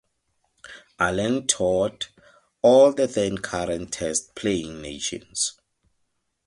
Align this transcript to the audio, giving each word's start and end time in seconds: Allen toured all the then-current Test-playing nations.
Allen 0.99 1.45
toured 1.45 2.07
all 2.63 2.91
the 2.91 3.05
then-current 3.05 3.93
Test-playing 3.93 4.81
nations. 4.81 5.59